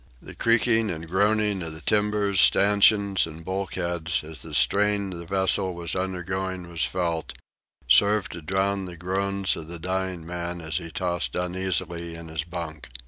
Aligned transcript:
The 0.19 0.33
creaking 0.33 0.89
and 0.89 1.07
groaning 1.07 1.61
of 1.61 1.73
the 1.75 1.81
timbers, 1.81 2.41
stanchions, 2.41 3.27
and 3.27 3.45
bulkheads, 3.45 4.23
as 4.23 4.41
the 4.41 4.55
strain 4.55 5.11
the 5.11 5.27
vessel 5.27 5.75
was 5.75 5.95
undergoing 5.95 6.67
was 6.71 6.83
felt, 6.83 7.33
served 7.87 8.31
to 8.31 8.41
drown 8.41 8.85
the 8.85 8.97
groans 8.97 9.55
of 9.55 9.67
the 9.67 9.77
dying 9.77 10.25
man 10.25 10.59
as 10.59 10.77
he 10.77 10.89
tossed 10.89 11.35
uneasily 11.35 12.15
in 12.15 12.29
his 12.29 12.43
bunk. 12.43 12.87